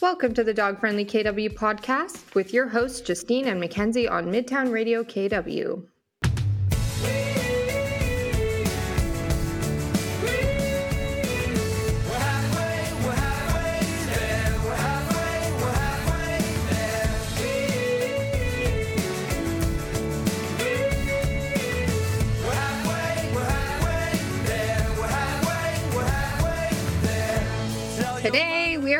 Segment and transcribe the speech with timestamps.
[0.00, 4.70] Welcome to the Dog Friendly KW podcast with your hosts, Justine and Mackenzie on Midtown
[4.72, 5.82] Radio KW.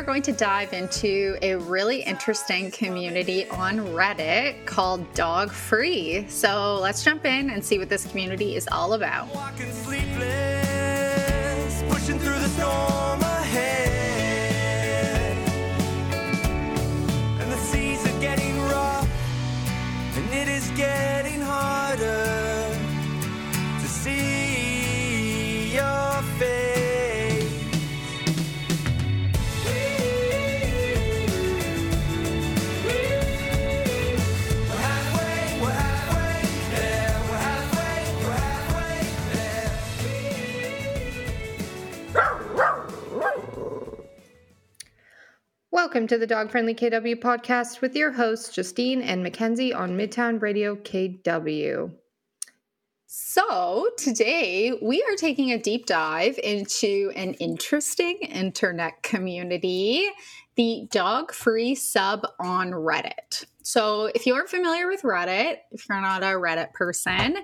[0.07, 6.25] Going to dive into a really interesting community on Reddit called Dog Free.
[6.29, 9.27] So let's jump in and see what this community is all about.
[20.29, 22.46] It is getting harder
[45.97, 50.39] Welcome to the Dog Friendly KW podcast with your hosts, Justine and Mackenzie on Midtown
[50.39, 51.91] Radio KW.
[53.07, 60.07] So, today we are taking a deep dive into an interesting internet community,
[60.53, 63.45] the Dog Free sub on Reddit.
[63.63, 67.37] So, if you aren't familiar with Reddit, if you're not a Reddit person,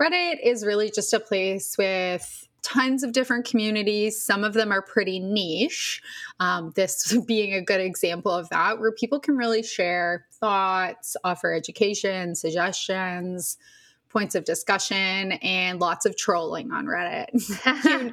[0.00, 4.20] Reddit is really just a place with tons of different communities.
[4.20, 6.02] Some of them are pretty niche.
[6.40, 11.54] Um, this being a good example of that, where people can really share thoughts, offer
[11.54, 13.56] education, suggestions,
[14.08, 17.28] points of discussion, and lots of trolling on Reddit.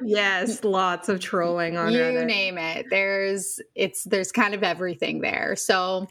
[0.04, 2.20] yes, lots of trolling on you Reddit.
[2.20, 2.86] You name it.
[2.90, 5.56] There's it's there's kind of everything there.
[5.56, 6.08] So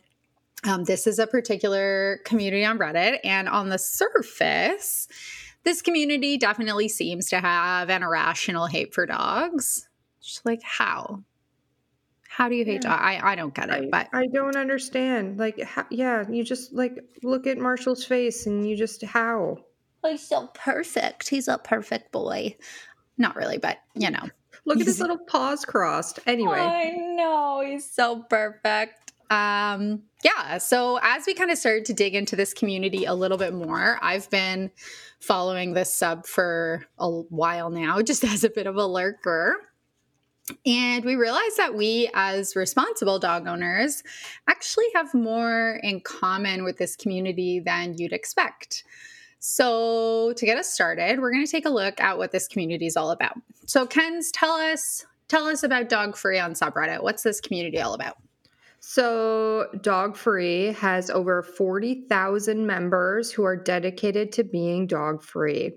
[0.66, 5.08] um, this is a particular community on Reddit, and on the surface,
[5.64, 9.88] this community definitely seems to have an irrational hate for dogs.
[10.22, 11.24] Just like how?
[12.30, 12.90] How do you hate Yeah.
[12.90, 13.02] dogs?
[13.04, 15.38] I, I don't get I, it, but I don't understand.
[15.38, 19.58] Like, how, yeah, you just like look at Marshall's face and you just how.
[20.04, 21.30] he's so perfect.
[21.30, 22.56] He's a perfect boy.
[23.18, 24.30] Not really, but you know.
[24.66, 26.20] Look at his little paws crossed.
[26.26, 29.13] Anyway, I know he's so perfect.
[29.34, 30.60] Um, yeah.
[30.60, 33.98] So as we kind of started to dig into this community a little bit more,
[34.02, 34.70] I've been
[35.20, 39.56] following this sub for a while now, just as a bit of a lurker.
[40.66, 44.04] And we realized that we, as responsible dog owners,
[44.48, 48.84] actually have more in common with this community than you'd expect.
[49.40, 52.88] So, to get us started, we're going to take a look at what this community
[52.88, 53.36] is all about.
[53.66, 57.02] So, Ken's, tell us tell us about Dog Free on subreddit.
[57.02, 58.18] What's this community all about?
[58.86, 65.72] So Dog Free has over 40,000 members who are dedicated to being dog free.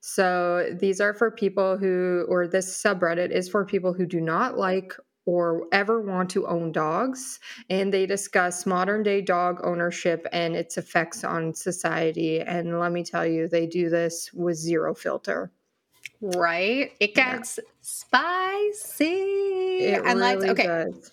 [0.00, 4.56] So these are for people who, or this subreddit is for people who do not
[4.56, 4.94] like
[5.26, 7.40] or ever want to own dogs.
[7.70, 12.40] And they discuss modern day dog ownership and its effects on society.
[12.40, 15.50] And let me tell you, they do this with zero filter.
[16.20, 16.92] Right?
[17.00, 17.38] It Yeah.
[17.38, 19.06] gets spicy.
[19.86, 20.66] It really okay.
[20.66, 21.10] does.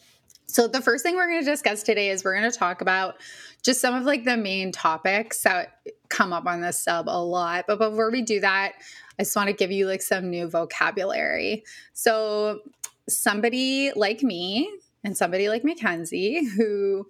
[0.55, 3.17] So the first thing we're going to discuss today is we're going to talk about
[3.61, 7.66] just some of like the main topics that come up on this sub a lot.
[7.67, 8.71] But before we do that,
[9.19, 11.66] I just want to give you like some new vocabulary.
[11.91, 12.61] So
[13.09, 14.73] somebody like me
[15.03, 17.05] and somebody like Mackenzie who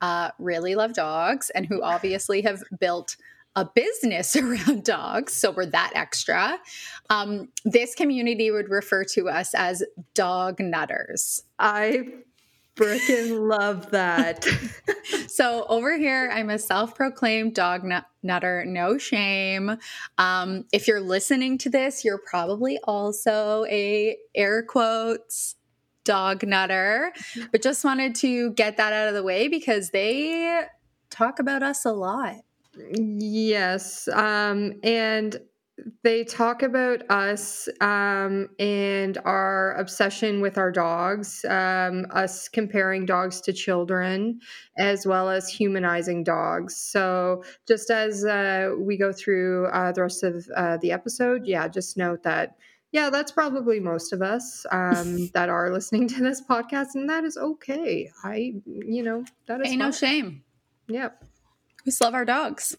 [0.00, 3.16] uh, really love dogs and who obviously have built
[3.56, 6.60] a business around dogs, so we're that extra.
[7.10, 9.82] Um, this community would refer to us as
[10.14, 11.42] dog nutters.
[11.58, 12.04] I
[12.76, 14.46] freaking love that.
[15.26, 19.76] So over here, I'm a self-proclaimed dog nut- nutter, no shame.
[20.16, 25.56] Um, if you're listening to this, you're probably also a air quotes
[26.04, 27.12] dog nutter.
[27.50, 30.62] But just wanted to get that out of the way because they
[31.10, 32.36] talk about us a lot.
[32.92, 34.08] Yes.
[34.08, 35.36] Um, and
[36.02, 43.40] they talk about us um, and our obsession with our dogs, um, us comparing dogs
[43.42, 44.40] to children,
[44.78, 46.76] as well as humanizing dogs.
[46.76, 51.68] So, just as uh, we go through uh, the rest of uh, the episode, yeah,
[51.68, 52.56] just note that.
[52.92, 57.24] Yeah, that's probably most of us um, that are listening to this podcast, and that
[57.24, 58.10] is okay.
[58.22, 60.44] I, you know, that is Ain't no shame.
[60.88, 61.24] Yep.
[61.84, 62.76] We just love our dogs.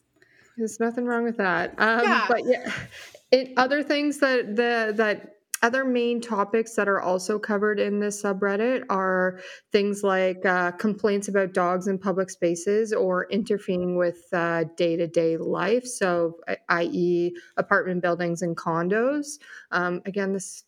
[0.57, 1.75] There's nothing wrong with that.
[1.77, 2.25] Um, Yeah.
[2.27, 2.71] But yeah,
[3.31, 5.31] it, other things that the that
[5.61, 9.39] other main topics that are also covered in this subreddit are
[9.71, 14.29] things like uh, complaints about dogs in public spaces or interfering with
[14.77, 15.85] day to day life.
[15.85, 16.37] So,
[16.69, 19.39] i.e., apartment buildings and condos.
[19.71, 20.65] Um, again, this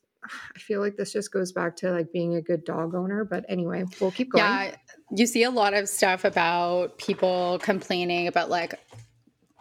[0.55, 3.23] I feel like this just goes back to like being a good dog owner.
[3.23, 4.43] But anyway, we'll keep going.
[4.43, 4.75] Yeah,
[5.15, 8.79] you see a lot of stuff about people complaining about like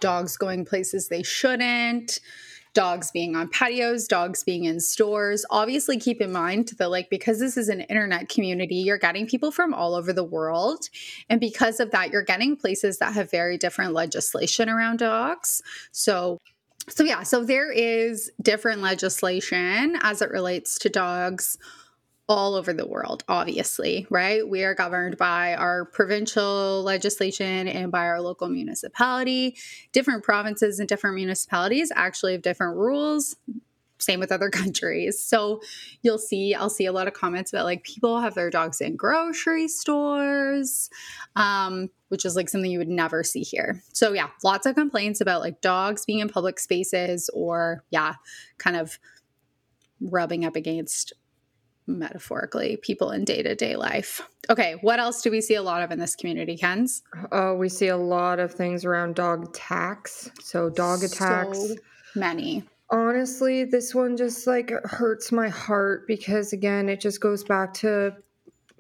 [0.00, 2.20] dogs going places they shouldn't
[2.76, 5.46] dogs being on patios, dogs being in stores.
[5.50, 9.50] Obviously, keep in mind that, like, because this is an internet community, you're getting people
[9.50, 10.90] from all over the world.
[11.30, 15.62] And because of that, you're getting places that have very different legislation around dogs.
[15.90, 16.38] So,
[16.86, 21.56] so yeah, so there is different legislation as it relates to dogs
[22.28, 24.46] all over the world, obviously, right?
[24.46, 29.56] We are governed by our provincial legislation and by our local municipality.
[29.92, 33.36] Different provinces and different municipalities actually have different rules.
[33.98, 35.22] Same with other countries.
[35.22, 35.60] So
[36.02, 38.96] you'll see, I'll see a lot of comments about like people have their dogs in
[38.96, 40.90] grocery stores,
[41.36, 43.82] um, which is like something you would never see here.
[43.92, 48.14] So yeah, lots of complaints about like dogs being in public spaces or, yeah,
[48.58, 48.98] kind of
[50.00, 51.12] rubbing up against
[51.86, 54.22] metaphorically people in day-to-day life.
[54.50, 57.02] Okay what else do we see a lot of in this community kens?
[57.32, 60.30] Oh we see a lot of things around dog attacks.
[60.42, 61.58] So dog attacks.
[61.58, 61.74] so
[62.14, 62.64] many.
[62.90, 68.12] Honestly this one just like hurts my heart because again it just goes back to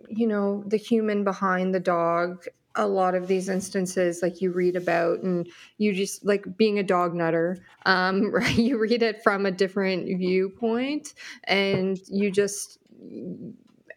[0.08, 2.44] you know the human behind the dog.
[2.78, 5.48] A lot of these instances like you read about and
[5.78, 8.56] you just like being a dog nutter um right?
[8.56, 11.14] You read it from a different viewpoint
[11.44, 12.78] and you just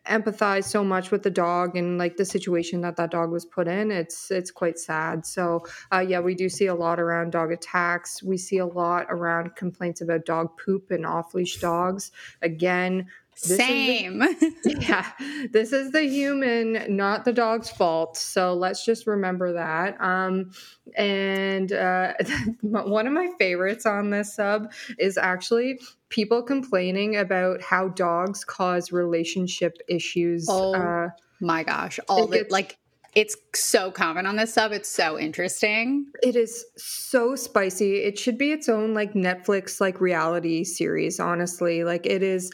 [0.10, 3.68] empathize so much with the dog and like the situation that that dog was put
[3.68, 5.26] in it's it's quite sad.
[5.26, 8.24] So uh, yeah we do see a lot around dog attacks.
[8.24, 12.12] We see a lot around complaints about dog poop and off leash dogs.
[12.42, 13.08] Again
[13.42, 14.20] this Same.
[14.20, 14.54] The,
[14.88, 15.12] yeah.
[15.52, 18.18] This is the human, not the dog's fault.
[18.18, 20.00] So let's just remember that.
[20.02, 20.52] Um,
[20.96, 22.14] and uh,
[22.62, 28.92] one of my favorites on this sub is actually people complaining about how dogs cause
[28.92, 30.48] relationship issues.
[30.50, 31.10] Oh uh,
[31.40, 32.00] my gosh.
[32.10, 32.78] All the, like,
[33.16, 34.72] it's so common on this sub.
[34.72, 36.08] It's so interesting.
[36.22, 38.04] It is so spicy.
[38.04, 41.84] It should be its own like Netflix like reality series, honestly.
[41.84, 42.52] Like it is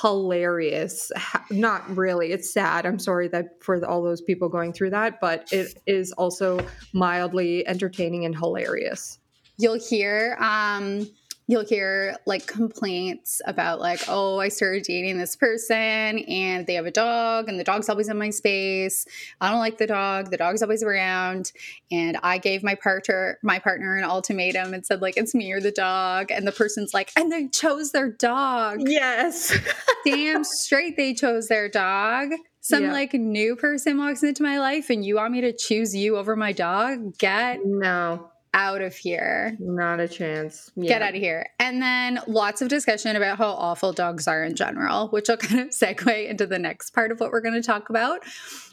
[0.00, 1.12] hilarious.
[1.50, 2.32] Not really.
[2.32, 2.86] It's sad.
[2.86, 7.66] I'm sorry that for all those people going through that, but it is also mildly
[7.66, 9.18] entertaining and hilarious.
[9.56, 11.08] You'll hear um
[11.46, 16.86] you'll hear like complaints about like oh i started dating this person and they have
[16.86, 19.06] a dog and the dog's always in my space.
[19.40, 20.30] I don't like the dog.
[20.30, 21.52] The dog's always around.
[21.90, 25.60] And i gave my partner my partner an ultimatum and said like it's me or
[25.60, 26.30] the dog.
[26.30, 28.78] And the person's like and they chose their dog.
[28.80, 29.56] Yes.
[30.04, 32.30] Damn straight they chose their dog.
[32.60, 32.92] Some yeah.
[32.92, 36.34] like new person walks into my life and you want me to choose you over
[36.34, 37.18] my dog?
[37.18, 39.56] Get no out of here.
[39.58, 40.70] Not a chance.
[40.76, 40.88] Yeah.
[40.88, 41.46] Get out of here.
[41.58, 45.60] And then lots of discussion about how awful dogs are in general, which will kind
[45.60, 48.20] of segue into the next part of what we're going to talk about.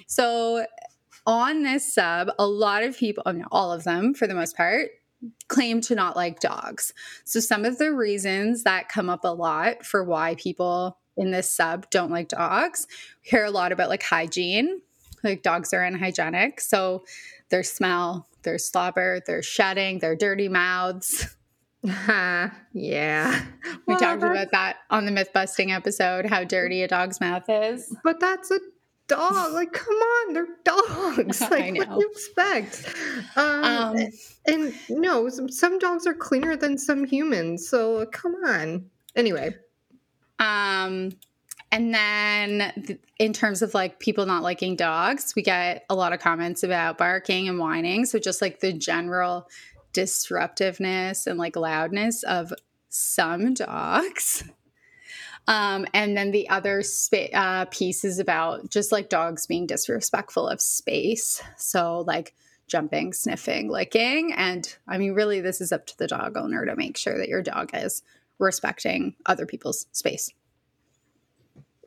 [0.07, 0.65] So,
[1.27, 4.89] on this sub, a lot of people, all of them for the most part,
[5.49, 6.93] claim to not like dogs.
[7.25, 11.51] So, some of the reasons that come up a lot for why people in this
[11.51, 12.87] sub don't like dogs,
[13.23, 14.81] we hear a lot about like hygiene,
[15.23, 16.61] like dogs are unhygienic.
[16.61, 17.03] So,
[17.49, 21.35] their smell, their slobber, their shedding, their dirty mouths.
[21.83, 23.41] yeah.
[23.87, 27.43] We well, talked about that on the myth busting episode, how dirty a dog's mouth
[27.49, 27.95] is.
[28.03, 28.59] But that's a
[29.07, 29.53] dog.
[29.53, 31.41] Like, come on, they're dogs.
[31.41, 32.95] Like, what do you expect?
[33.35, 33.97] Um, um,
[34.45, 37.67] and no, some, some dogs are cleaner than some humans.
[37.67, 38.89] So come on.
[39.15, 39.55] Anyway.
[40.39, 41.11] Um,
[41.71, 46.19] and then in terms of like people not liking dogs, we get a lot of
[46.19, 48.05] comments about barking and whining.
[48.05, 49.47] So just like the general
[49.93, 52.53] disruptiveness and like loudness of
[52.89, 54.43] some dogs.
[55.47, 60.47] Um, and then the other spa- uh, piece is about just like dogs being disrespectful
[60.47, 61.41] of space.
[61.57, 62.35] So, like
[62.67, 64.33] jumping, sniffing, licking.
[64.33, 67.27] And I mean, really, this is up to the dog owner to make sure that
[67.27, 68.03] your dog is
[68.37, 70.31] respecting other people's space.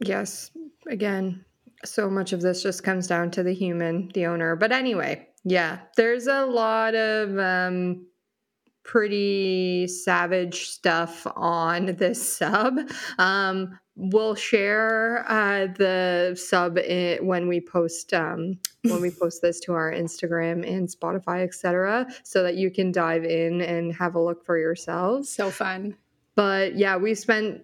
[0.01, 0.51] Yes.
[0.89, 1.45] Again,
[1.85, 4.57] so much of this just comes down to the human, the owner.
[4.57, 8.07] But anyway, yeah, there's a lot of um,
[8.83, 12.79] pretty savage stuff on this sub.
[13.19, 19.61] Um, we'll share uh, the sub in, when we post um, when we post this
[19.61, 24.21] to our Instagram and Spotify, etc., so that you can dive in and have a
[24.21, 25.29] look for yourselves.
[25.29, 25.97] So fun.
[26.35, 27.63] But yeah, we spent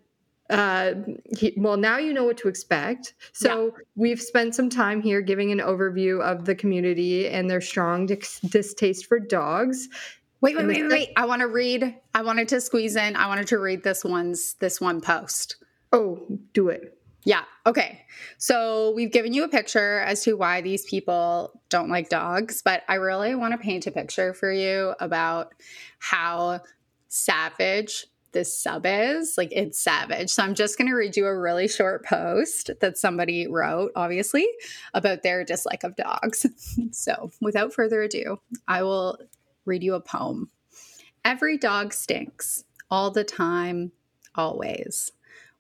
[0.51, 0.95] uh,
[1.39, 3.15] he, well, now you know what to expect.
[3.33, 8.07] So we've spent some time here giving an overview of the community and their strong
[8.07, 9.89] dis- distaste for dogs.
[10.41, 11.11] Wait, wait, And wait, wait.
[11.17, 11.97] I want to read.
[12.15, 13.15] I wanted to squeeze in.
[13.15, 15.57] I wanted to read this one's this one post.
[15.93, 16.97] Oh, do it.
[17.25, 17.43] Yeah.
[17.67, 18.01] Okay.
[18.39, 22.83] So we've given you a picture as to why these people don't like dogs, but
[22.89, 25.53] I really want to paint a picture for you about
[25.99, 26.61] how
[27.09, 29.35] savage this sub is.
[29.37, 30.31] Like it's savage.
[30.31, 34.47] So I'm just going to read you a really short post that somebody wrote, obviously,
[34.95, 36.47] about their dislike of dogs.
[36.93, 39.19] so without further ado, I will
[39.65, 40.51] read you a poem.
[41.25, 43.93] Every dog stinks all the time,
[44.35, 45.13] always.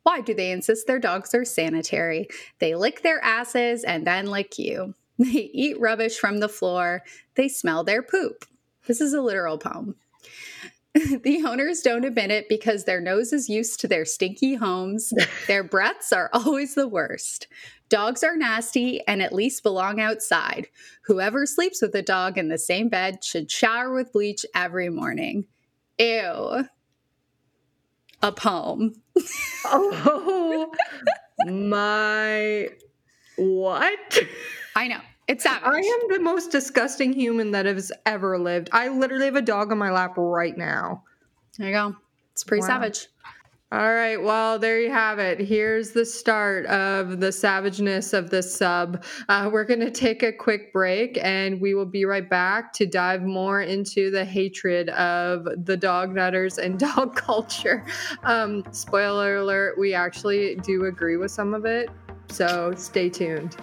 [0.03, 2.29] Why do they insist their dogs are sanitary?
[2.59, 4.95] They lick their asses and then lick you.
[5.19, 7.03] They eat rubbish from the floor.
[7.35, 8.47] They smell their poop.
[8.87, 9.97] This is a literal poem.
[11.23, 15.12] the owners don't admit it because their nose is used to their stinky homes.
[15.47, 17.47] Their breaths are always the worst.
[17.88, 20.68] Dogs are nasty and at least belong outside.
[21.02, 25.47] Whoever sleeps with a dog in the same bed should shower with bleach every morning.
[25.99, 26.66] Ew.
[28.23, 28.94] A poem.
[29.73, 30.73] Oh
[31.47, 32.68] my
[33.37, 34.18] what?
[34.76, 35.00] I know.
[35.30, 35.62] It's savage.
[35.64, 38.68] I am the most disgusting human that has ever lived.
[38.72, 41.04] I literally have a dog on my lap right now.
[41.56, 41.96] There you go.
[42.32, 42.66] It's pretty Wow.
[42.66, 43.06] savage.
[43.72, 45.38] All right, well, there you have it.
[45.38, 49.04] Here's the start of the savageness of this sub.
[49.28, 52.87] Uh, we're going to take a quick break and we will be right back to
[52.87, 57.84] dive more into the hatred of the dog nutters and dog culture.
[58.25, 61.88] Um, spoiler alert, we actually do agree with some of it,
[62.28, 63.56] so stay tuned.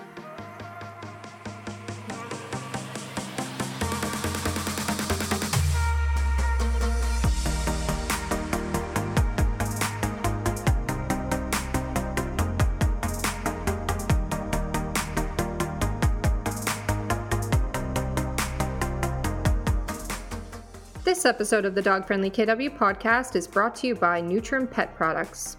[21.28, 25.58] Episode of the Dog Friendly KW podcast is brought to you by Nutram Pet Products.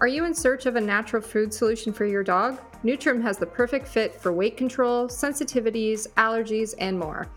[0.00, 2.58] Are you in search of a natural food solution for your dog?
[2.82, 7.28] Nutram has the perfect fit for weight control, sensitivities, allergies, and more.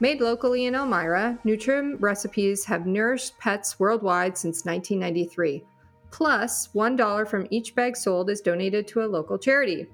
[0.00, 5.62] Made locally in Elmira, Nutram recipes have nourished pets worldwide since 1993.
[6.10, 9.86] Plus, 1 from each bag sold is donated to a local charity.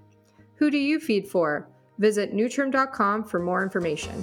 [0.54, 1.68] Who do you feed for?
[1.98, 4.22] Visit nutram.com for more information.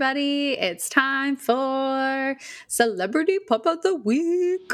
[0.00, 2.34] Everybody, it's time for
[2.68, 4.72] Celebrity Pop of the Week.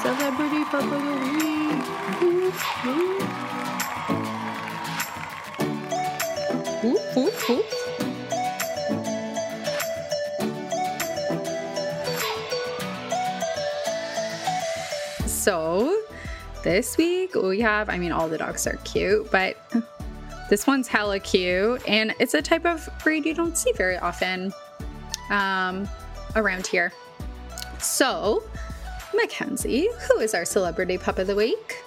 [0.00, 1.84] Celebrity Pup of the Week.
[6.82, 7.66] Whoop, whoop, whoop.
[15.28, 15.99] So,
[16.62, 19.56] this week we have, I mean, all the dogs are cute, but
[20.50, 24.52] this one's hella cute, and it's a type of breed you don't see very often
[25.30, 25.88] um,
[26.36, 26.92] around here.
[27.78, 28.42] So,
[29.14, 31.82] Mackenzie, who is our celebrity pup of the week?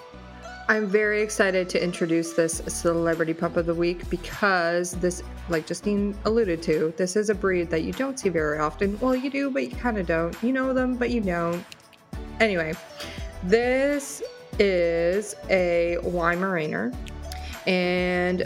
[0.69, 6.17] I'm very excited to introduce this Celebrity Pup of the Week because this, like Justine
[6.23, 8.97] alluded to, this is a breed that you don't see very often.
[9.01, 10.41] Well, you do, but you kind of don't.
[10.41, 11.65] You know them, but you don't.
[12.39, 12.75] Anyway,
[13.43, 14.23] this
[14.59, 16.95] is a Weimaraner,
[17.67, 18.45] and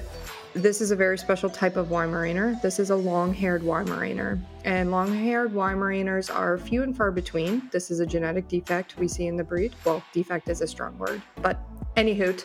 [0.53, 2.59] this is a very special type of Weimaraner.
[2.61, 7.69] This is a long-haired Weimaraner, and long-haired Weimaraners are few and far between.
[7.71, 9.75] This is a genetic defect we see in the breed.
[9.85, 11.59] Well, defect is a strong word, but
[11.95, 12.43] anywho,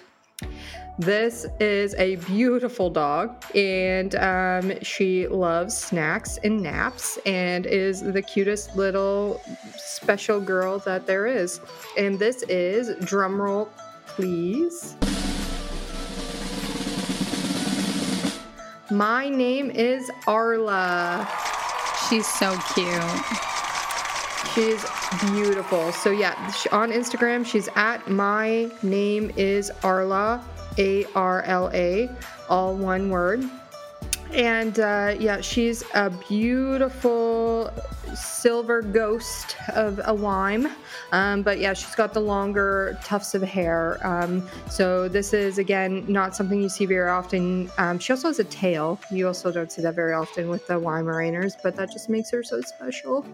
[0.99, 8.23] this is a beautiful dog, and um, she loves snacks and naps, and is the
[8.23, 9.41] cutest little
[9.77, 11.61] special girl that there is.
[11.97, 13.69] And this is drumroll,
[14.07, 14.97] please.
[18.91, 21.27] My name is Arla.
[22.09, 23.03] She's so cute.
[24.55, 24.85] She's
[25.31, 25.93] beautiful.
[25.93, 26.35] So yeah,
[26.73, 30.45] on Instagram, she's at my name is Arla,
[30.79, 32.09] A R L A,
[32.49, 33.45] all one word.
[34.33, 37.71] and uh, yeah, she's a beautiful
[38.15, 40.69] silver ghost of a lime.
[41.13, 43.99] Um, but yeah, she's got the longer tufts of hair.
[44.07, 47.71] Um, so this is again not something you see very often.
[47.79, 48.99] Um, she also has a tail.
[49.11, 52.43] You also don't see that very often with the Weimaraners, but that just makes her
[52.43, 53.27] so special.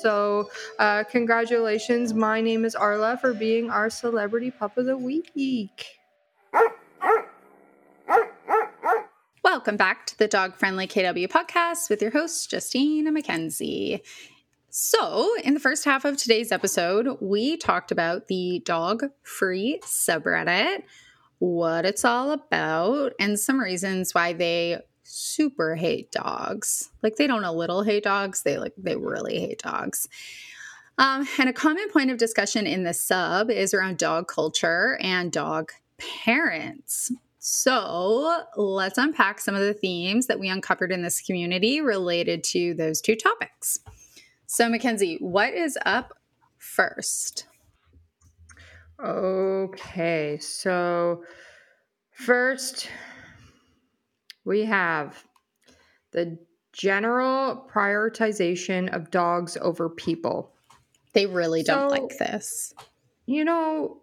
[0.00, 2.12] So, uh, congratulations.
[2.14, 5.86] My name is Arla for being our celebrity pup of the week.
[9.44, 14.02] Welcome back to the Dog Friendly KW podcast with your host, Justina Mackenzie.
[14.70, 20.84] So, in the first half of today's episode, we talked about the dog free subreddit,
[21.40, 26.88] what it's all about, and some reasons why they super hate dogs.
[27.02, 30.08] Like they don't a little hate dogs, they like they really hate dogs.
[30.96, 35.30] Um, and a common point of discussion in the sub is around dog culture and
[35.30, 37.12] dog parents.
[37.46, 42.72] So let's unpack some of the themes that we uncovered in this community related to
[42.72, 43.80] those two topics.
[44.46, 46.14] So, Mackenzie, what is up
[46.56, 47.46] first?
[48.98, 51.22] Okay, so
[52.12, 52.88] first
[54.46, 55.22] we have
[56.12, 56.38] the
[56.72, 60.50] general prioritization of dogs over people.
[61.12, 62.72] They really don't So- like this.
[63.26, 64.00] You know,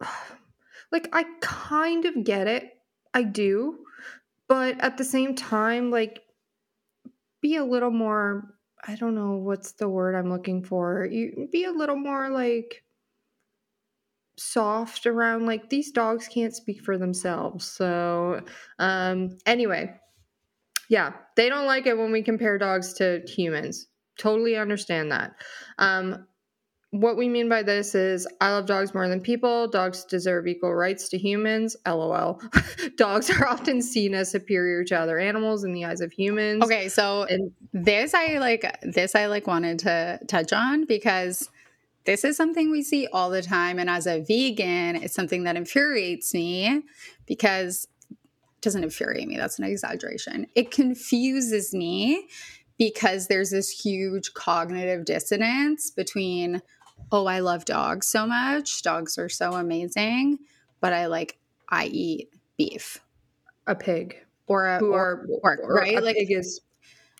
[0.90, 2.69] like I kind of get it.
[3.14, 3.84] I do.
[4.48, 6.22] But at the same time, like
[7.40, 8.54] be a little more
[8.86, 11.04] I don't know what's the word I'm looking for.
[11.04, 12.82] You be a little more like
[14.38, 17.66] soft around like these dogs can't speak for themselves.
[17.66, 18.40] So,
[18.78, 19.94] um anyway,
[20.88, 23.86] yeah, they don't like it when we compare dogs to humans.
[24.18, 25.32] Totally understand that.
[25.78, 26.26] Um
[26.92, 29.68] what we mean by this is I love dogs more than people.
[29.68, 31.76] Dogs deserve equal rights to humans.
[31.86, 32.40] LOL.
[32.96, 36.64] dogs are often seen as superior to other animals in the eyes of humans.
[36.64, 41.48] Okay, so And this I like this I like wanted to touch on because
[42.06, 45.56] this is something we see all the time and as a vegan it's something that
[45.56, 46.82] infuriates me
[47.26, 48.16] because it
[48.62, 52.26] doesn't infuriate me that's an exaggeration it confuses me
[52.78, 56.62] because there's this huge cognitive dissonance between
[57.12, 60.38] oh I love dogs so much dogs are so amazing
[60.80, 63.00] but I like I eat beef
[63.66, 64.16] a pig.
[64.46, 66.60] or a Who or, are pork, right A like pig is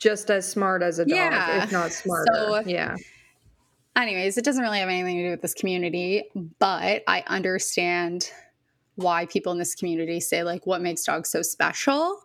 [0.00, 1.64] just as smart as a dog, Yeah.
[1.64, 2.32] if not smarter.
[2.34, 2.96] So- yeah.
[3.94, 6.24] anyways, it doesn't really have anything to do with this community,
[6.58, 8.30] but I understand
[8.96, 12.18] why people in this community say like what makes dogs so special.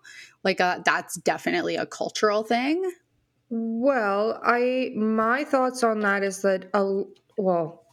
[0.43, 2.89] Like uh, that's definitely a cultural thing.
[3.49, 7.03] Well, I my thoughts on that is that a
[7.37, 7.85] well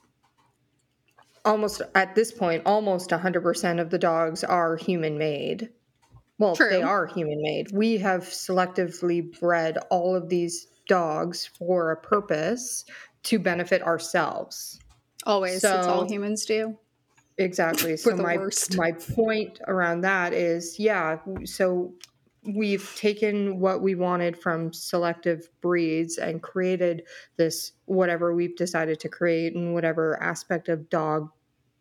[1.45, 5.69] almost at this point almost 100% of the dogs are human made.
[6.39, 6.71] Well, True.
[6.71, 7.71] they are human made.
[7.73, 12.85] We have selectively bred all of these dogs for a purpose
[13.25, 14.81] to benefit ourselves.
[15.25, 16.77] Always, it's all humans do.
[17.39, 17.97] Exactly.
[17.97, 18.77] So my worst.
[18.77, 21.95] my point around that is yeah, so
[22.45, 27.03] we've taken what we wanted from selective breeds and created
[27.37, 31.31] this whatever we've decided to create and whatever aspect of dog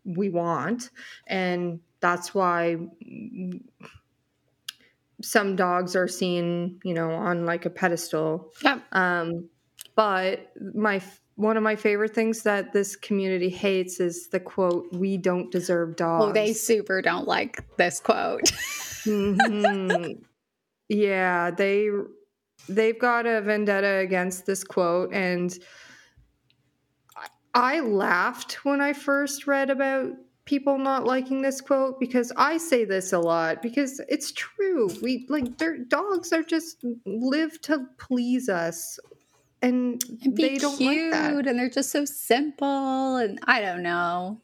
[0.05, 0.89] we want
[1.27, 2.77] and that's why
[5.23, 8.81] some dogs are seen, you know, on like a pedestal Yep.
[8.91, 9.49] um,
[9.95, 11.01] but my
[11.35, 15.95] one of my favorite things that this community hates is the quote, "We don't deserve
[15.95, 18.51] dogs." Oh, they super don't like this quote.
[19.03, 20.21] Mhm.
[20.91, 21.89] Yeah, they
[22.67, 25.57] they've got a vendetta against this quote, and
[27.53, 30.11] I- laughed when I first read about
[30.45, 34.89] people not liking this quote because I say this a lot because it's true.
[35.01, 38.99] We like their dogs are just live to please us.
[39.61, 41.47] And, and be they don't cute, like that.
[41.47, 43.17] and they're just so simple.
[43.17, 44.41] And I don't know.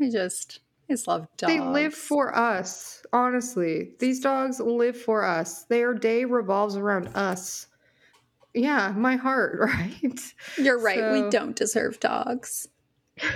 [0.00, 1.52] I just, just love dogs.
[1.52, 3.02] They live for us.
[3.12, 5.64] Honestly, these dogs live for us.
[5.64, 7.66] Their day revolves around us.
[8.54, 10.20] Yeah, my heart, right?
[10.56, 10.98] You're right.
[10.98, 12.66] So- We don't deserve dogs.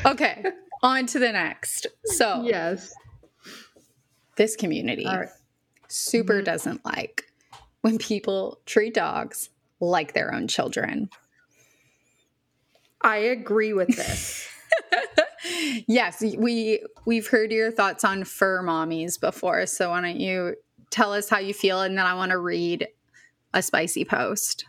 [0.06, 0.44] Okay,
[0.82, 1.86] on to the next.
[2.04, 2.92] So, Yes.
[4.36, 5.28] this community right.
[5.88, 6.44] super Mhm.
[6.44, 7.24] doesn't like
[7.82, 11.10] when people treat dogs like their own children.
[13.02, 14.48] I agree with this.
[15.86, 20.56] yes, we we've heard your thoughts on fur mommies before, so why don't you
[20.90, 22.86] tell us how you feel and then I want to read
[23.54, 24.64] a spicy post.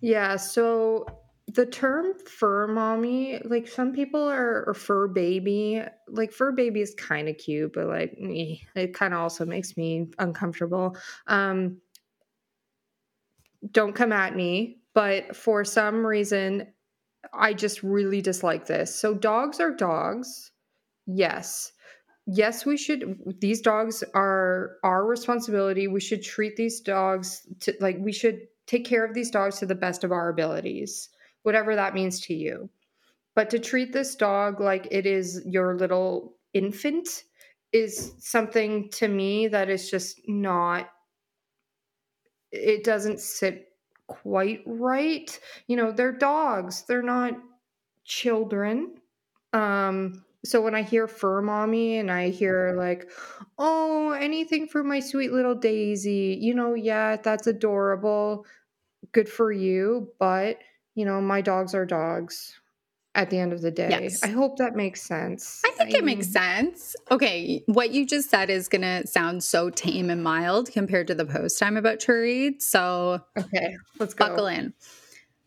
[0.00, 1.06] yeah, so
[1.46, 5.82] the term fur mommy, like some people are or fur baby.
[6.08, 9.76] Like fur baby is kind of cute, but like eh, it kind of also makes
[9.76, 10.96] me uncomfortable.
[11.26, 11.78] Um
[13.70, 16.66] don't come at me, but for some reason,
[17.32, 18.94] I just really dislike this.
[18.94, 20.50] So, dogs are dogs.
[21.06, 21.72] Yes.
[22.26, 23.18] Yes, we should.
[23.40, 25.88] These dogs are our responsibility.
[25.88, 29.66] We should treat these dogs to like, we should take care of these dogs to
[29.66, 31.10] the best of our abilities,
[31.42, 32.70] whatever that means to you.
[33.34, 37.24] But to treat this dog like it is your little infant
[37.72, 40.88] is something to me that is just not
[42.52, 43.73] it doesn't sit
[44.06, 45.38] quite right.
[45.66, 46.84] You know, they're dogs.
[46.88, 47.34] They're not
[48.04, 48.96] children.
[49.52, 53.10] Um so when I hear fur mommy and I hear like,
[53.58, 58.44] "Oh, anything for my sweet little Daisy." You know, yeah, that's adorable.
[59.12, 60.58] Good for you, but
[60.94, 62.60] you know, my dogs are dogs
[63.14, 63.88] at the end of the day.
[63.90, 64.22] Yes.
[64.22, 65.62] I hope that makes sense.
[65.64, 66.96] I think it makes sense.
[67.10, 71.14] Okay, what you just said is going to sound so tame and mild compared to
[71.14, 72.60] the post I'm about to read.
[72.62, 74.28] So, Okay, let's go.
[74.28, 74.74] buckle in.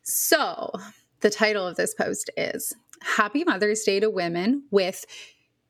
[0.03, 0.71] So,
[1.19, 5.05] the title of this post is Happy Mother's Day to Women with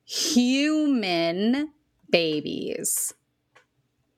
[0.05, 1.71] Human
[2.11, 3.13] Babies.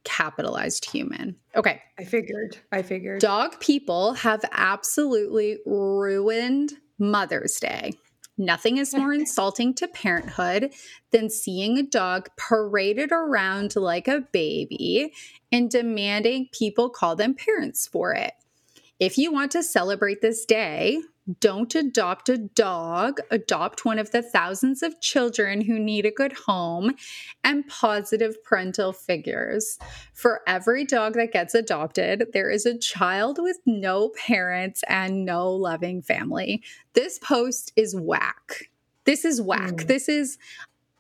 [0.03, 1.35] Capitalized human.
[1.55, 1.81] Okay.
[1.97, 2.57] I figured.
[2.71, 3.21] I figured.
[3.21, 7.93] Dog people have absolutely ruined Mother's Day.
[8.37, 10.73] Nothing is more insulting to parenthood
[11.11, 15.13] than seeing a dog paraded around like a baby
[15.51, 18.33] and demanding people call them parents for it.
[18.99, 20.99] If you want to celebrate this day,
[21.39, 26.33] don't adopt a dog, adopt one of the thousands of children who need a good
[26.33, 26.95] home
[27.43, 29.77] and positive parental figures.
[30.13, 35.51] For every dog that gets adopted, there is a child with no parents and no
[35.51, 36.63] loving family.
[36.93, 38.69] This post is whack.
[39.05, 39.73] This is whack.
[39.73, 39.87] Mm.
[39.87, 40.37] This is,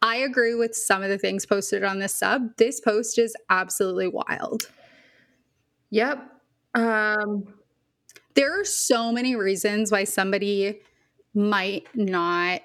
[0.01, 2.55] I agree with some of the things posted on this sub.
[2.57, 4.69] This post is absolutely wild.
[5.89, 6.23] Yep.
[6.75, 7.53] Um
[8.39, 10.79] there are so many reasons why somebody
[11.33, 12.61] might not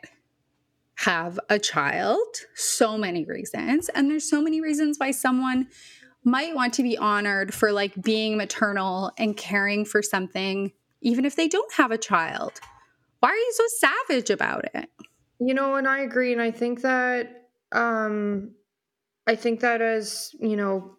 [0.94, 2.28] have a child.
[2.54, 3.88] So many reasons.
[3.88, 5.66] And there's so many reasons why someone
[6.22, 11.34] might want to be honored for like being maternal and caring for something even if
[11.34, 12.52] they don't have a child.
[13.18, 14.88] Why are you so savage about it?
[15.40, 18.52] You know, and I agree, and I think that um,
[19.26, 20.98] I think that as you know,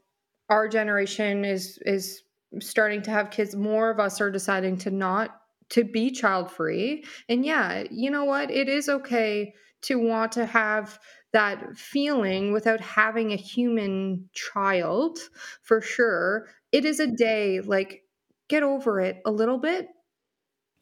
[0.50, 2.25] our generation is is
[2.62, 3.56] starting to have kids.
[3.56, 8.26] More of us are deciding to not to be child free, and yeah, you know
[8.26, 8.52] what?
[8.52, 11.00] It is okay to want to have
[11.34, 15.18] that feeling without having a human child,
[15.64, 16.48] for sure.
[16.72, 18.04] It is a day like
[18.48, 19.88] get over it a little bit.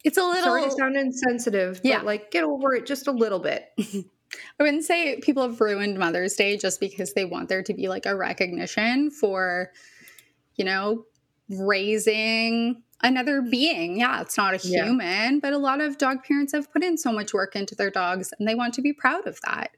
[0.04, 2.02] it's a little Sorry to sound insensitive, but Yeah.
[2.02, 3.64] like get over it just a little bit.
[3.78, 7.88] I wouldn't say people have ruined Mother's Day just because they want there to be
[7.88, 9.70] like a recognition for,
[10.56, 11.06] you know,
[11.48, 13.98] raising another being.
[13.98, 14.84] Yeah, it's not a Yeah.
[14.84, 17.90] human, but a lot of dog parents have put in so much work into their
[17.90, 19.70] dogs and they want to be proud of that.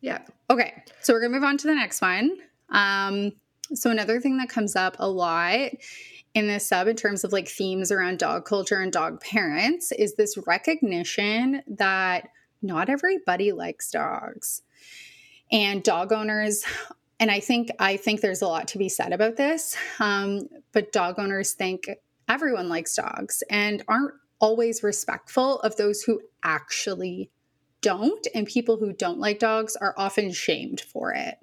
[0.00, 0.22] Yeah.
[0.50, 2.36] Okay, so we're gonna move on to the next one.
[2.70, 3.32] Um,
[3.74, 5.70] so another thing that comes up a lot
[6.34, 10.14] in this sub in terms of like themes around dog culture and dog parents is
[10.14, 12.28] this recognition that
[12.62, 14.62] not everybody likes dogs.
[15.50, 16.64] And dog owners
[17.18, 19.76] and I think I think there's a lot to be said about this.
[20.00, 21.88] Um, but dog owners think
[22.28, 27.30] everyone likes dogs and aren't always respectful of those who actually
[27.80, 28.26] don't.
[28.34, 31.38] And people who don't like dogs are often shamed for it.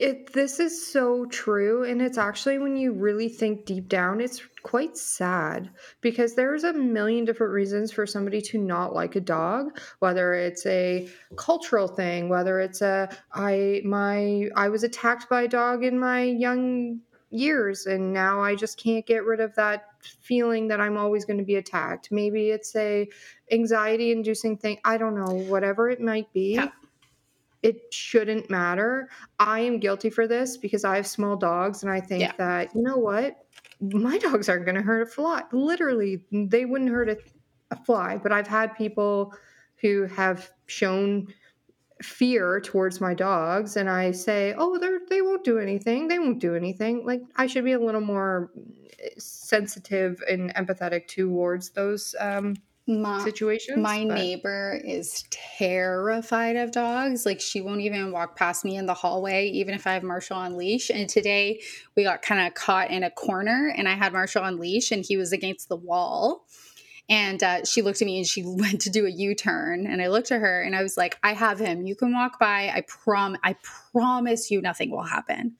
[0.00, 4.40] It this is so true and it's actually when you really think deep down it's
[4.62, 5.68] quite sad
[6.00, 10.64] because there's a million different reasons for somebody to not like a dog whether it's
[10.64, 15.98] a cultural thing whether it's a I my I was attacked by a dog in
[15.98, 20.96] my young years and now I just can't get rid of that feeling that I'm
[20.96, 23.06] always going to be attacked maybe it's a
[23.52, 26.70] anxiety inducing thing I don't know whatever it might be Yeah.
[27.62, 29.08] It shouldn't matter.
[29.38, 32.32] I am guilty for this because I have small dogs, and I think Yeah.
[32.38, 33.36] that you know what,
[33.80, 35.42] my dogs aren't going to hurt a fly.
[35.52, 37.18] Literally, they wouldn't hurt a,
[37.70, 38.18] a fly.
[38.18, 39.34] But I've had people
[39.76, 41.28] who have shown
[42.02, 46.08] fear towards my dogs, and I say, "Oh, they're they won't do anything.
[46.08, 48.50] They won't do anything." Like I should be a little more
[49.18, 52.54] sensitive and empathetic towards those um,
[52.86, 53.78] My, situations.
[53.78, 57.24] my but- neighbor is terrified of dogs.
[57.24, 60.38] Like she won't even walk past me in the hallway, even if I have Marshall
[60.38, 60.90] on leash.
[60.90, 61.60] And today
[61.96, 65.04] we got kind of caught in a corner, and I had Marshall on leash, and
[65.04, 66.46] he was against the wall.
[67.08, 69.86] And uh, she looked at me and she went to do a U turn.
[69.86, 71.84] And I looked at her and I was like, I have him.
[71.84, 72.70] You can walk by.
[72.72, 73.56] I prom I
[73.92, 75.56] promise you nothing will happen.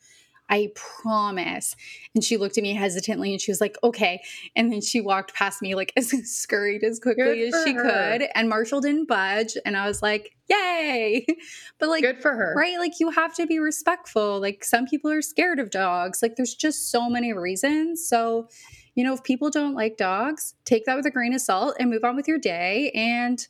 [0.50, 1.76] I promise.
[2.14, 4.20] And she looked at me hesitantly and she was like, okay.
[4.56, 7.82] And then she walked past me, like, as scurried as quickly as she her.
[8.18, 8.28] could.
[8.34, 9.56] And Marshall didn't budge.
[9.64, 11.24] And I was like, yay.
[11.78, 12.52] but like, Good for her.
[12.56, 12.78] right?
[12.78, 14.40] Like, you have to be respectful.
[14.40, 16.20] Like, some people are scared of dogs.
[16.20, 18.06] Like, there's just so many reasons.
[18.06, 18.48] So,
[18.96, 21.88] you know, if people don't like dogs, take that with a grain of salt and
[21.90, 23.46] move on with your day and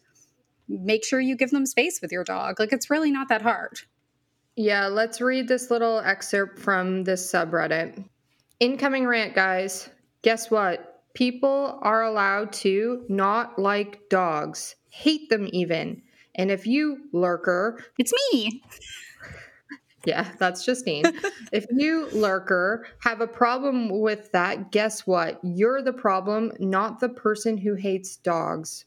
[0.69, 2.61] make sure you give them space with your dog.
[2.61, 3.81] Like, it's really not that hard.
[4.61, 8.05] Yeah, let's read this little excerpt from this subreddit.
[8.59, 9.88] Incoming rant, guys.
[10.20, 11.03] Guess what?
[11.14, 16.03] People are allowed to not like dogs, hate them even.
[16.35, 18.62] And if you, lurker, It's me.
[20.05, 21.05] yeah, that's Justine.
[21.53, 25.40] if you, lurker, have a problem with that, guess what?
[25.42, 28.85] You're the problem, not the person who hates dogs.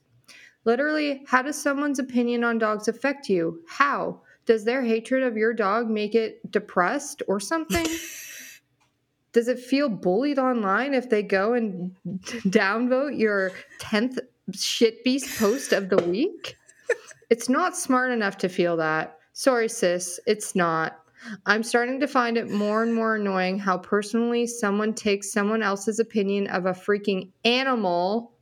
[0.66, 3.64] Literally, how does someone's opinion on dogs affect you?
[3.68, 4.22] How?
[4.46, 7.86] Does their hatred of your dog make it depressed or something?
[9.34, 14.20] Does it feel bullied online if they go and downvote your 10th
[14.54, 16.56] shit beast post of the week?
[17.30, 19.18] It's not smart enough to feel that.
[19.32, 21.00] Sorry, sis, it's not.
[21.48, 26.00] I'm starting to find it more and more annoying how personally someone takes someone else's
[26.00, 28.33] opinion of a freaking animal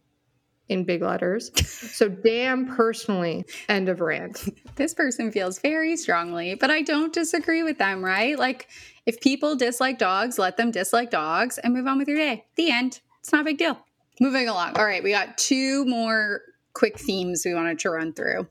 [0.72, 1.52] in big letters.
[1.92, 3.46] So damn personally.
[3.70, 4.50] End of rant.
[4.76, 8.40] This person feels very strongly, but I don't disagree with them, right?
[8.40, 8.68] Like,
[9.06, 12.46] if people dislike dogs, let them dislike dogs and move on with your day.
[12.56, 13.02] The end.
[13.20, 13.78] It's not a big deal.
[14.20, 14.78] Moving along.
[14.78, 16.42] All right, we got two more
[16.74, 18.48] quick themes we wanted to run through.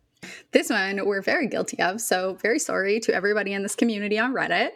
[0.53, 4.33] This one we're very guilty of, so very sorry to everybody in this community on
[4.33, 4.71] Reddit.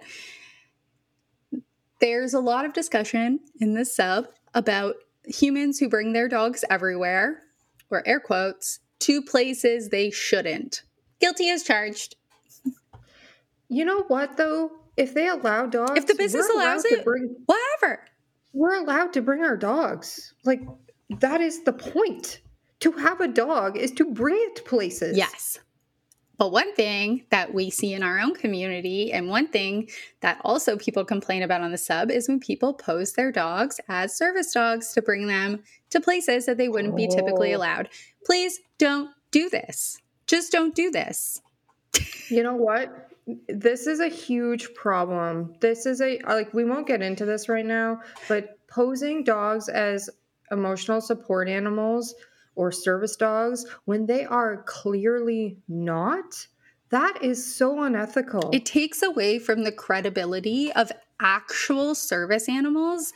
[2.00, 7.42] There's a lot of discussion in this sub about humans who bring their dogs everywhere,
[7.90, 10.82] or air quotes, to places they shouldn't.
[11.20, 12.16] Guilty as charged.
[13.68, 14.70] You know what though?
[14.96, 18.04] If they allow dogs, If the business allows to it- bring, Whatever.
[18.52, 20.34] we're allowed to bring our dogs.
[20.44, 20.60] Like
[21.20, 22.40] that is the point.
[22.80, 25.16] To have a dog is to bring it to places.
[25.16, 25.58] Yes.
[26.36, 29.88] But one thing that we see in our own community, and one thing
[30.20, 34.16] that also people complain about on the sub, is when people pose their dogs as
[34.16, 37.58] service dogs to bring them to places that they wouldn't be typically Oh.
[37.58, 37.88] allowed.
[38.26, 39.98] Please don't do this.
[40.26, 41.40] Just don't do this.
[42.28, 43.10] You know what?
[43.48, 45.54] This is a huge problem.
[45.60, 50.10] This is a like we won't get into this right now, but posing dogs as
[50.50, 52.14] emotional support animals
[52.56, 56.46] or service dogs when they are clearly not,
[56.90, 58.50] that is so unethical.
[58.52, 63.12] It takes away from the credibility of actual service animals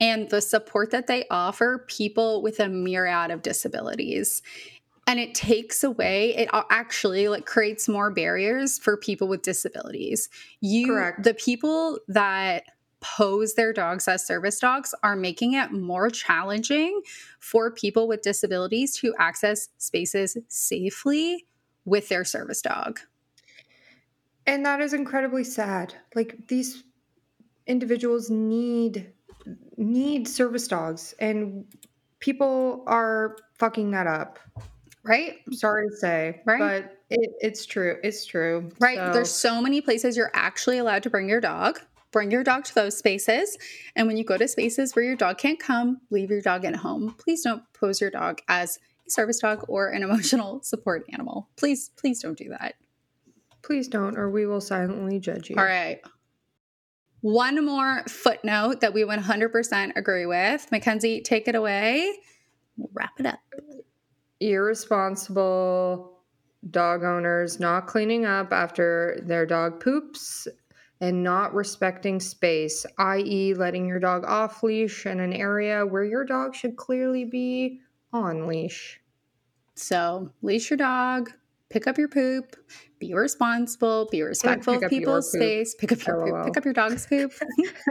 [0.00, 4.42] and the support that they offer people with a myriad of disabilities.
[5.08, 10.28] And it takes away, it actually like creates more barriers for people with disabilities.
[10.60, 11.22] You Correct.
[11.22, 12.64] the people that
[13.16, 17.00] pose their dogs as service dogs are making it more challenging
[17.38, 21.46] for people with disabilities to access spaces safely
[21.84, 23.00] with their service dog.
[24.46, 25.94] And that is incredibly sad.
[26.14, 26.84] Like these
[27.66, 29.12] individuals need
[29.76, 31.64] need service dogs and
[32.18, 34.38] people are fucking that up.
[35.04, 35.36] Right?
[35.52, 36.58] Sorry to say, Right.
[36.58, 37.96] but it, it's true.
[38.02, 38.70] It's true.
[38.80, 38.96] Right.
[38.98, 41.78] So- There's so many places you're actually allowed to bring your dog.
[42.16, 43.58] Bring your dog to those spaces.
[43.94, 46.74] And when you go to spaces where your dog can't come, leave your dog at
[46.74, 47.14] home.
[47.18, 51.50] Please don't pose your dog as a service dog or an emotional support animal.
[51.56, 52.76] Please, please don't do that.
[53.62, 55.56] please don't, or we will silently judge you.
[55.58, 56.00] All right.
[57.20, 60.72] One more footnote that we 100% agree with.
[60.72, 62.14] Mackenzie, take it away.
[62.78, 63.40] We'll wrap it up.
[64.40, 66.18] Irresponsible
[66.70, 70.48] dog owners not cleaning up after their dog poops
[71.00, 76.24] and not respecting space, i.e., letting your dog off leash in an area where your
[76.24, 77.80] dog should clearly be
[78.12, 79.00] on leash.
[79.74, 81.30] So, leash your dog,
[81.68, 82.56] pick up your poop,
[82.98, 87.06] be responsible, be respectful of people's space, pick up your poop, pick up your dog's
[87.06, 87.32] poop.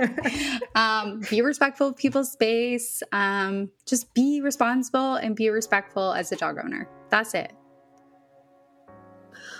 [0.75, 3.03] um, be respectful of people's space.
[3.11, 6.89] Um, just be responsible and be respectful as a dog owner.
[7.09, 7.53] That's it.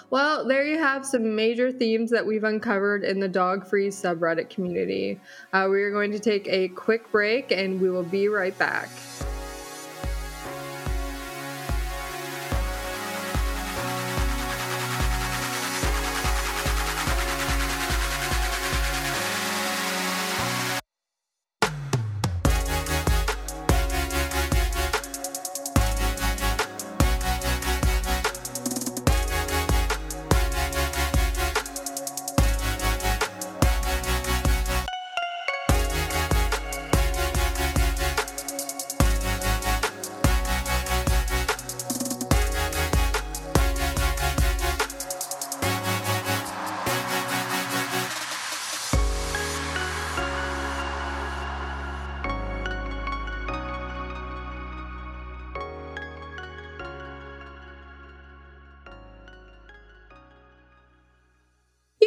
[0.10, 4.50] Well, there you have some major themes that we've uncovered in the dog free subreddit
[4.50, 5.20] community.
[5.54, 8.90] Uh, we are going to take a quick break and we will be right back.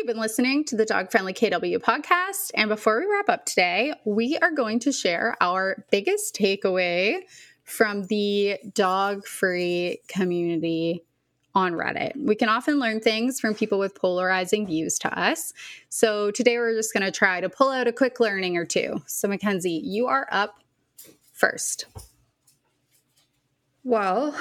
[0.09, 2.51] Been listening to the Dog Friendly KW podcast.
[2.55, 7.19] And before we wrap up today, we are going to share our biggest takeaway
[7.65, 11.05] from the dog free community
[11.55, 12.13] on Reddit.
[12.17, 15.53] We can often learn things from people with polarizing views to us.
[15.91, 19.03] So today we're just going to try to pull out a quick learning or two.
[19.07, 20.59] So, Mackenzie, you are up
[21.35, 21.85] first.
[23.85, 24.35] Well,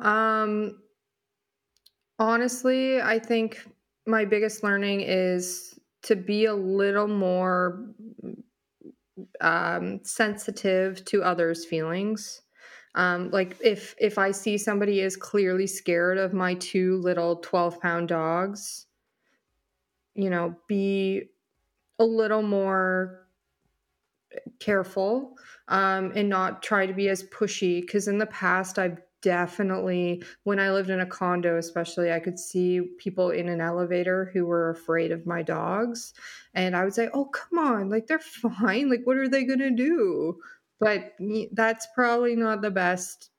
[0.00, 0.78] um,
[2.20, 3.66] honestly, I think
[4.08, 7.84] my biggest learning is to be a little more
[9.40, 12.42] um, sensitive to others' feelings.
[12.94, 17.80] Um, like if if I see somebody is clearly scared of my two little twelve
[17.80, 18.86] pound dogs,
[20.14, 21.24] you know, be
[21.98, 23.26] a little more
[24.58, 25.36] careful
[25.68, 27.80] um, and not try to be as pushy.
[27.80, 32.38] Because in the past, I've definitely when i lived in a condo especially i could
[32.38, 36.14] see people in an elevator who were afraid of my dogs
[36.54, 38.18] and i would say oh come on like they're
[38.60, 40.38] fine like what are they going to do?
[40.80, 41.14] But
[41.52, 43.30] that's probably not the best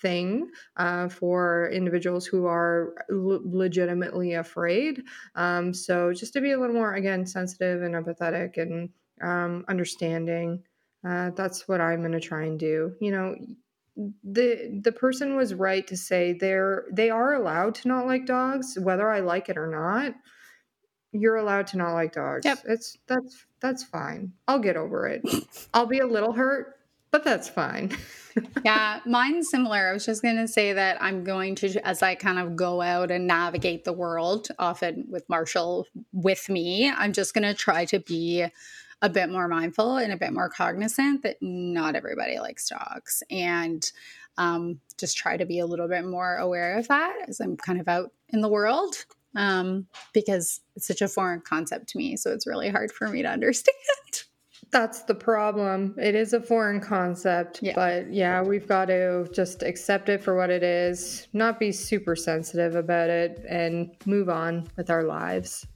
[0.00, 5.02] thing uh, for individuals who are l- legitimately afraid
[5.34, 8.90] um, so just to be a little more again sensitive and empathetic and
[9.22, 10.62] um, understanding
[11.04, 13.34] uh, that's what i'm going to try and do you know
[14.22, 18.78] the the person was right to say they're they are allowed to not like dogs
[18.80, 20.14] whether i like it or not.
[21.10, 22.44] You're allowed to not like dogs.
[22.44, 22.64] Yep.
[22.66, 24.32] it's that's that's fine.
[24.46, 25.22] I'll get over it.
[25.74, 26.74] I'll be a little hurt
[27.10, 27.96] but that's fine.
[28.64, 29.88] Yeah mine's similar.
[29.88, 32.80] I was just going to say that i'm going to as i kind of go
[32.80, 37.84] out and navigate the world often with marshall with me i'm just going to try
[37.86, 38.46] to be
[39.02, 43.92] a bit more mindful and a bit more cognizant that not everybody likes dogs and
[44.38, 47.80] um, just try to be a little bit more aware of that as I'm kind
[47.80, 48.96] of out in the world
[49.34, 52.16] um, because it's such a foreign concept to me.
[52.16, 53.76] So it's really hard for me to understand.
[54.70, 55.94] That's the problem.
[55.96, 57.72] It is a foreign concept, yeah.
[57.74, 62.14] but yeah, we've got to just accept it for what it is, not be super
[62.14, 65.66] sensitive about it, and move on with our lives.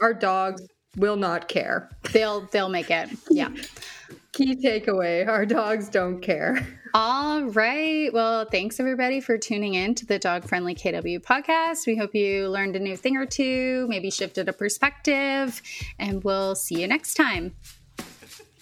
[0.00, 0.62] Our dogs
[0.98, 1.88] will not care.
[2.12, 3.10] They'll they'll make it.
[3.30, 3.48] Yeah.
[4.32, 6.64] Key takeaway, our dogs don't care.
[6.94, 8.12] All right.
[8.12, 11.86] Well, thanks everybody for tuning in to the Dog Friendly KW podcast.
[11.86, 15.60] We hope you learned a new thing or two, maybe shifted a perspective,
[15.98, 17.54] and we'll see you next time.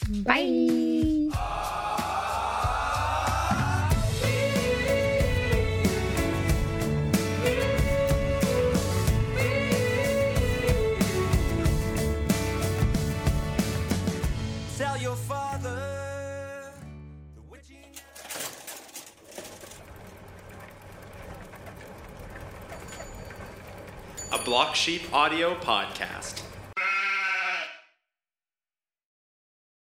[0.08, 2.12] Bye.
[24.46, 26.45] Block Sheep Audio Podcast.